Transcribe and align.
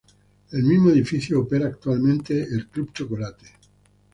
El 0.49 0.63
mismo 0.63 0.89
edificio 0.89 1.39
opera 1.41 1.67
actualmente 1.67 2.41
el 2.41 2.65
Club 2.69 2.91
Chocolate. 2.91 3.45